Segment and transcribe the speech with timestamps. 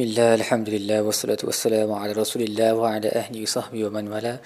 [0.00, 4.40] Bismillah, Alhamdulillah, wassalatu wassalamu ala rasulillah wa ala ahli sahbihi wa man wala.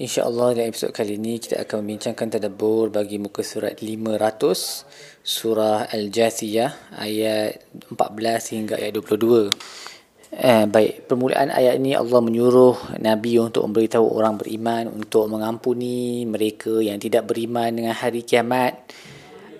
[0.00, 6.96] InsyaAllah dalam episod kali ini kita akan membincangkan tadabur bagi muka surat 500 Surah Al-Jathiyah
[6.96, 14.16] ayat 14 hingga ayat 22 eh, Baik, permulaan ayat ini Allah menyuruh Nabi untuk memberitahu
[14.16, 18.96] orang beriman Untuk mengampuni mereka yang tidak beriman dengan hari kiamat.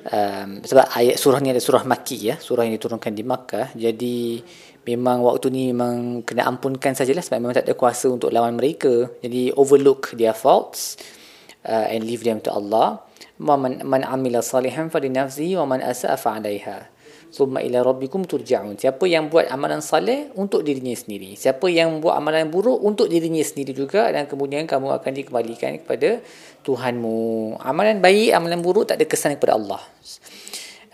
[0.06, 3.76] Um, Sebab ayat surah ni ada surah Makki ya Surah yang diturunkan di Makkah.
[3.76, 4.40] Jadi
[4.86, 9.10] memang waktu ni memang kena ampunkan sajalah sebab memang tak ada kuasa untuk lawan mereka.
[9.20, 10.94] Jadi overlook their faults
[11.66, 13.02] uh, and leave them to Allah.
[13.36, 16.38] Man man amila salihan fa nafsihi wa man asaa fa.
[17.26, 18.78] Summa ila rabbikum turja'un.
[18.78, 21.34] Siapa yang buat amalan saleh untuk dirinya sendiri.
[21.34, 26.22] Siapa yang buat amalan buruk untuk dirinya sendiri juga dan kemudian kamu akan dikembalikan kepada
[26.62, 27.58] Tuhanmu.
[27.60, 29.82] Amalan baik, amalan buruk tak ada kesan kepada Allah.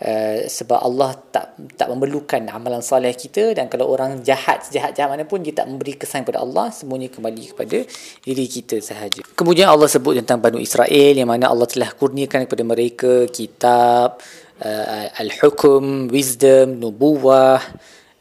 [0.01, 5.07] Uh, sebab Allah tak tak memerlukan amalan soleh kita dan kalau orang jahat jahat jahat
[5.07, 7.77] mana pun dia tak memberi kesan kepada Allah semuanya kembali kepada
[8.25, 9.21] diri kita sahaja.
[9.37, 14.17] Kemudian Allah sebut tentang Banu Israel yang mana Allah telah kurniakan kepada mereka kitab
[14.59, 17.61] uh, al-hukum, wisdom, nubuwah,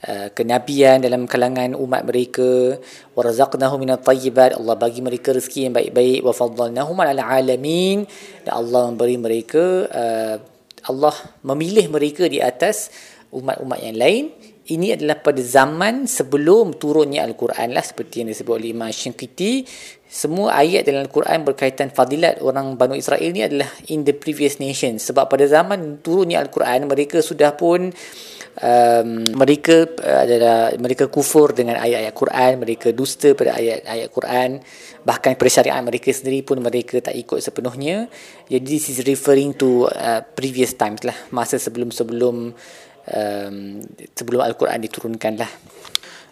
[0.07, 2.79] uh, kenabian dalam kalangan umat mereka.
[3.17, 4.55] Warazaqnahum minat tayyibat.
[4.59, 6.21] Allah bagi mereka rezeki yang baik-baik.
[6.21, 8.07] Wa faddalnahum 'ala alamin.
[8.45, 10.37] Dan Allah memberi mereka uh,
[10.87, 11.15] Allah
[11.47, 12.91] memilih mereka di atas
[13.33, 14.25] umat-umat yang lain
[14.71, 19.67] ini adalah pada zaman sebelum turunnya Al-Quran lah seperti yang disebut oleh Imam Syinkiti
[20.13, 25.01] semua ayat dalam Al-Quran berkaitan fadilat orang Banu Israel ni adalah in the previous nation.
[25.01, 27.89] Sebab pada zaman turunnya Al-Quran mereka sudah pun
[28.61, 34.61] um, mereka uh, adalah mereka kufur dengan ayat-ayat Quran mereka dusta pada ayat-ayat Quran.
[35.01, 38.05] Bahkan persyariat mereka sendiri pun mereka tak ikut sepenuhnya.
[38.53, 42.53] Jadi this is referring to uh, previous times lah masa sebelum-sebelum
[43.11, 43.83] um,
[44.15, 45.53] sebelum Al-Quran diturunkan lah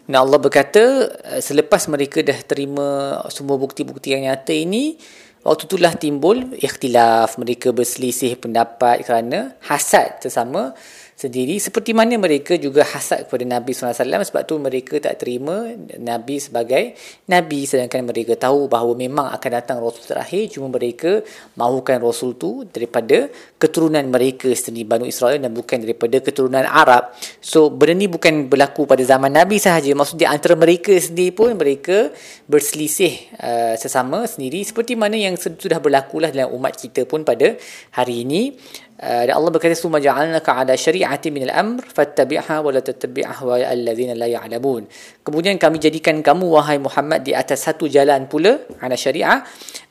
[0.07, 4.95] dan Allah berkata uh, selepas mereka dah terima semua bukti-bukti yang nyata ini
[5.41, 7.41] Waktu itulah timbul ikhtilaf.
[7.41, 10.77] Mereka berselisih pendapat kerana hasad sesama
[11.21, 11.61] sendiri.
[11.61, 15.69] Seperti mana mereka juga hasad kepada Nabi SAW sebab tu mereka tak terima
[16.01, 16.97] Nabi sebagai
[17.29, 17.69] Nabi.
[17.69, 21.21] Sedangkan mereka tahu bahawa memang akan datang Rasul terakhir cuma mereka
[21.53, 23.29] mahukan Rasul tu daripada
[23.61, 27.13] keturunan mereka sendiri Banu Israel dan bukan daripada keturunan Arab.
[27.37, 29.93] So benda ni bukan berlaku pada zaman Nabi sahaja.
[29.93, 32.09] Maksudnya antara mereka sendiri pun mereka
[32.49, 34.65] berselisih uh, sesama sendiri.
[34.65, 37.53] Seperti mana yang sudah berlakulah dalam umat kita pun pada
[37.93, 38.57] hari ini
[39.01, 44.13] dan Allah berkata summa ja'alnaka ala syari'ati min al-amr fattabi'ha wa la tattabi'ha wa alladhina
[44.13, 44.85] la ya'lamun.
[45.25, 49.41] Kemudian kami jadikan kamu wahai Muhammad di atas satu jalan pula ala syari'ah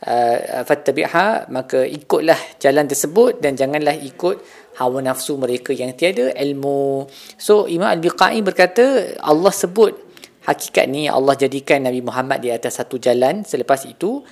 [0.07, 4.39] uh, fattabi'ha maka ikutlah jalan tersebut dan janganlah ikut
[4.79, 7.11] hawa nafsu mereka yang tiada ilmu.
[7.35, 9.93] So Imam Al-Biqai berkata Allah sebut
[10.47, 14.23] hakikat ni Allah jadikan Nabi Muhammad di atas satu jalan selepas itu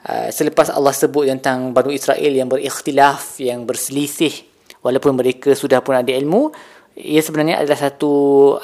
[0.00, 4.32] Uh, selepas Allah sebut tentang Banu Israel yang berikhtilaf, yang berselisih
[4.80, 6.48] walaupun mereka sudah pun ada ilmu,
[6.96, 8.12] ia sebenarnya adalah satu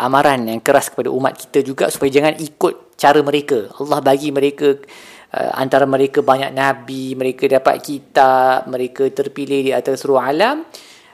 [0.01, 3.69] amaran yang keras kepada umat kita juga supaya jangan ikut cara mereka.
[3.77, 4.81] Allah bagi mereka
[5.37, 10.65] uh, antara mereka banyak nabi, mereka dapat kitab, mereka terpilih di atas seluruh alam.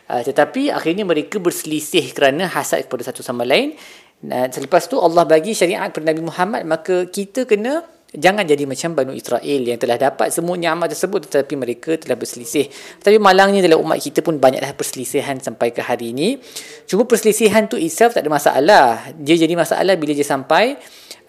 [0.07, 3.75] Uh, tetapi akhirnya mereka berselisih kerana hasad kepada satu sama lain.
[4.23, 7.83] Dan selepas tu Allah bagi syariat kepada Nabi Muhammad maka kita kena
[8.13, 12.69] Jangan jadi macam Banu Israel yang telah dapat semua nyamat tersebut tetapi mereka telah berselisih.
[13.01, 16.37] Tapi malangnya dalam umat kita pun banyaklah perselisihan sampai ke hari ini.
[16.85, 18.85] Cuma perselisihan tu itself tak ada masalah.
[19.17, 20.77] Dia jadi masalah bila dia sampai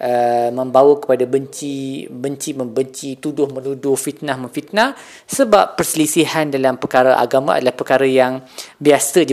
[0.03, 7.55] Uh, membawa kepada benci, benci membenci, tuduh menuduh, fitnah memfitnah sebab perselisihan dalam perkara agama
[7.55, 8.43] adalah perkara yang
[8.83, 9.31] biasa dia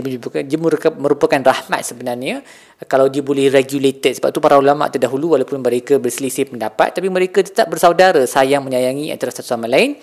[0.95, 2.39] merupakan, rahmat sebenarnya.
[2.87, 7.43] Kalau dia boleh regulated sebab tu para ulama terdahulu walaupun mereka berselisih pendapat tapi mereka
[7.43, 9.99] tetap bersaudara sayang menyayangi antara satu sama lain.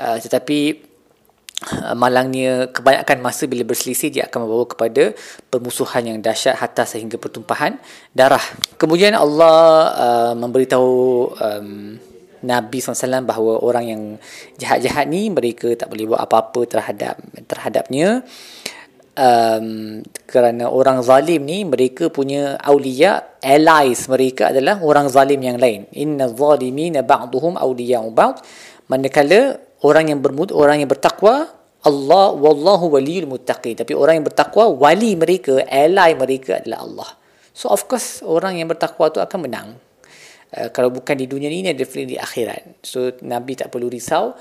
[0.00, 0.80] Uh, tetapi
[1.96, 5.16] malangnya kebanyakan masa bila berselisih dia akan membawa kepada
[5.48, 7.80] permusuhan yang dahsyat hatta sehingga pertumpahan
[8.12, 8.42] darah.
[8.76, 9.56] Kemudian Allah
[9.96, 10.92] uh, memberitahu
[11.32, 11.96] um,
[12.44, 14.02] Nabi SAW bahawa orang yang
[14.60, 17.16] jahat-jahat ni mereka tak boleh buat apa-apa terhadap
[17.48, 18.20] terhadapnya.
[19.16, 25.88] Um, kerana orang zalim ni mereka punya awliya allies mereka adalah orang zalim yang lain.
[25.96, 28.44] Inna zalimina ba'duhum awliya'u ba'd.
[28.92, 31.55] Manakala orang yang bermut orang yang bertakwa
[31.86, 33.78] Allah wallahu waliyul muttaqin.
[33.78, 37.10] Tapi orang yang bertakwa wali mereka ally mereka adalah Allah.
[37.54, 39.68] So of course orang yang bertakwa tu akan menang.
[40.50, 42.82] Uh, kalau bukan di dunia ini definitely di akhirat.
[42.82, 44.34] So nabi tak perlu risau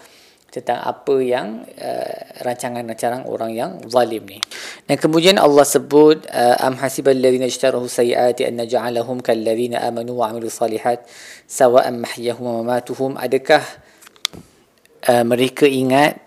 [0.49, 4.39] tentang apa yang uh, rancangan-rancangan orang yang zalim ni.
[4.87, 10.23] Dan kemudian Allah sebut uh, am hasibal ladzina ishtarahu sayiati an naj'alahum kal ladzina amanu
[10.23, 11.03] wa amilus salihat
[11.45, 13.19] sawa'an mahyahum wa mamatuhum.
[13.19, 13.61] Adakah
[15.11, 16.23] uh, mereka ingat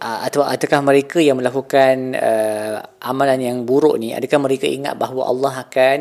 [0.00, 4.16] uh, atau adakah mereka yang melakukan uh, amalan yang buruk ni?
[4.16, 5.98] Adakah mereka ingat bahawa Allah akan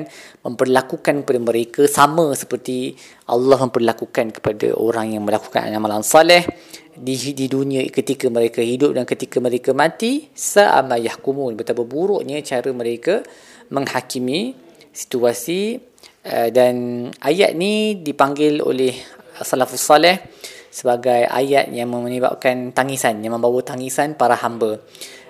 [0.47, 2.95] memperlakukan kepada mereka sama seperti
[3.27, 6.47] Allah memperlakukan kepada orang yang melakukan amalan saleh
[6.95, 10.31] di di dunia ketika mereka hidup dan ketika mereka mati?
[10.31, 11.59] Sa'ama yahkumun.
[11.59, 13.21] Betapa buruknya cara mereka
[13.69, 14.55] menghakimi
[14.95, 15.77] situasi
[16.25, 18.95] uh, dan ayat ni dipanggil oleh
[19.43, 20.38] salafus saleh
[20.69, 24.77] sebagai ayat yang menyebabkan tangisan yang membawa tangisan para hamba.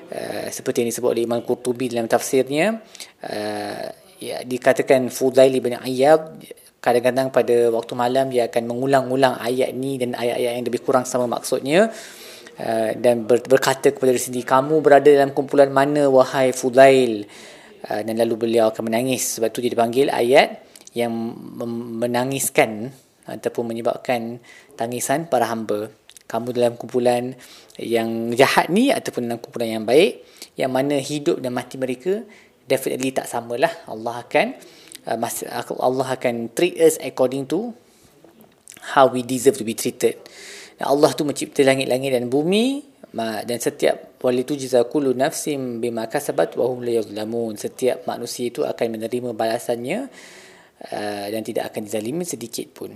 [0.10, 2.82] Uh, seperti yang disebut oleh Imam Qurtubi dalam tafsirnya
[3.30, 3.86] uh,
[4.18, 6.34] ya dikatakan Fudail bin Ayyab
[6.82, 11.30] kadang-kadang pada waktu malam dia akan mengulang-ulang ayat ni dan ayat-ayat yang lebih kurang sama
[11.30, 11.94] maksudnya
[12.58, 17.30] uh, dan ber, berkata kepada diri sendiri kamu berada dalam kumpulan mana wahai Fudail?
[17.80, 19.40] Dan lalu beliau akan menangis.
[19.40, 21.16] Sebab tu dia dipanggil ayat yang
[21.96, 22.92] menangiskan
[23.30, 24.42] ataupun menyebabkan
[24.76, 25.94] tangisan para hamba.
[26.30, 27.34] Kamu dalam kumpulan
[27.82, 30.22] yang jahat ni ataupun dalam kumpulan yang baik
[30.60, 32.22] yang mana hidup dan mati mereka
[32.70, 33.72] definitely tak samalah.
[33.90, 34.48] Allah akan
[35.10, 35.18] uh,
[35.82, 37.74] Allah akan treat us according to
[38.94, 40.22] how we deserve to be treated.
[40.78, 46.54] Dan Allah tu mencipta langit-langit dan bumi dan setiap wali tu jazakulu nafsim bima kasabat
[46.54, 47.58] wa hum la yuzlamun.
[47.58, 50.08] Setiap manusia itu akan menerima balasannya
[50.88, 52.96] uh, dan tidak akan dizalimi sedikit pun.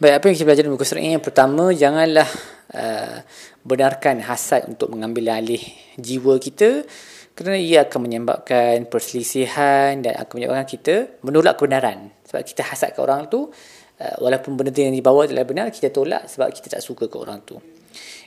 [0.00, 1.12] Baik, apa yang kita belajar dalam buku surat ini?
[1.12, 2.28] Yang pertama, janganlah
[2.72, 3.20] uh,
[3.60, 5.60] benarkan hasad untuk mengambil alih
[6.00, 6.88] jiwa kita
[7.36, 12.16] kerana ia akan menyebabkan perselisihan dan akan menyebabkan kita menolak kebenaran.
[12.24, 13.52] Sebab kita hasad ke orang tu,
[14.00, 17.44] uh, walaupun benda yang dibawa adalah benar, kita tolak sebab kita tak suka ke orang
[17.44, 17.60] tu.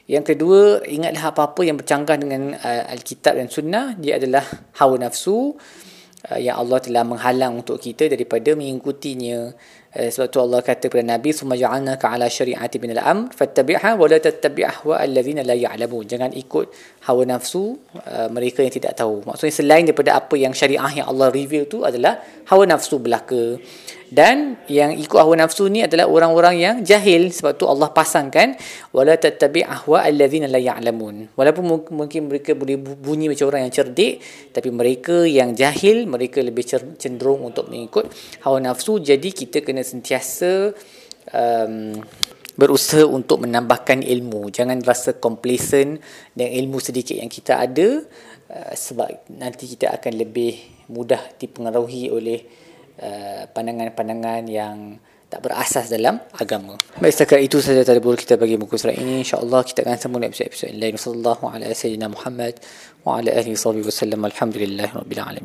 [0.06, 4.46] Yang kedua, ingatlah apa-apa yang bercanggah dengan uh, Alkitab dan Sunnah, dia adalah
[4.78, 5.58] hawa nafsu
[6.40, 9.52] yang Allah telah menghalang untuk kita daripada mengikutinya
[9.94, 15.46] Kata kepada Nabi summa ja'alnaka ala syari'ati min al-amr fattabi'ha wa la tattabi' ahwa alladhina
[15.46, 16.10] la ya'lamun.
[16.10, 16.66] Jangan ikut
[17.06, 19.22] hawa nafsu uh, mereka yang tidak tahu.
[19.22, 22.18] Maksudnya selain daripada apa yang syariah yang Allah reveal tu adalah
[22.50, 23.62] hawa nafsu belaka.
[24.14, 27.34] Dan yang ikut hawa nafsu ni adalah orang-orang yang jahil.
[27.34, 28.58] Sebab tu Allah pasangkan
[28.94, 31.38] wala tattabi' ahwa alladhina la ya'lamun.
[31.38, 34.22] Walaupun mungkin mereka boleh bunyi macam orang yang cerdik
[34.54, 36.66] tapi mereka yang jahil mereka lebih
[36.98, 38.10] cenderung untuk mengikut
[38.46, 38.98] hawa nafsu.
[39.02, 40.72] Jadi kita kena sentiasa
[41.36, 42.00] um,
[42.56, 46.02] berusaha untuk menambahkan ilmu jangan rasa complacent
[46.34, 48.02] dengan ilmu sedikit yang kita ada
[48.50, 52.40] uh, sebab nanti kita akan lebih mudah dipengaruhi oleh
[52.94, 56.78] Uh, pandangan-pandangan yang tak berasas dalam agama.
[57.02, 59.26] Baik setakat itu saja tadabbur kita bagi muka surat ini.
[59.26, 60.94] Insya-Allah kita akan sambung episod-episod lain.
[60.94, 62.54] Sallallahu alaihi wasallam Muhammad
[63.02, 64.22] wa ala alihi wasallam.
[64.30, 65.42] Alhamdulillahirabbil alamin.